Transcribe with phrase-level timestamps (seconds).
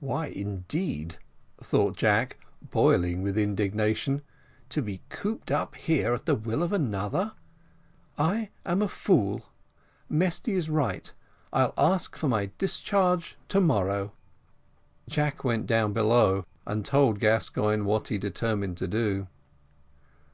[0.00, 1.16] "Why, indeed,"
[1.56, 4.20] thought Jack, boiling with indignation,
[4.68, 7.32] "to be cooped up here at the will of another?
[8.18, 9.46] I am a fool
[10.10, 11.10] Mesty is right
[11.54, 14.12] I'll ask for my discharge to morrow."
[15.08, 19.26] Jack went down below and told Gascoigne what he had determined to do.